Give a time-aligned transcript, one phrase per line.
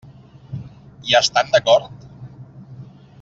[1.09, 2.09] Hi estan d'acord?